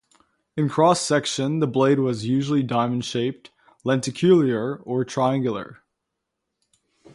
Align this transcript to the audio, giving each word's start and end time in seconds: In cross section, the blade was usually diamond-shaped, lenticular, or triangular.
In 0.57 0.67
cross 0.67 0.99
section, 0.99 1.59
the 1.59 1.67
blade 1.67 1.99
was 1.99 2.25
usually 2.25 2.63
diamond-shaped, 2.63 3.51
lenticular, 3.85 4.77
or 4.77 5.05
triangular. 5.05 5.83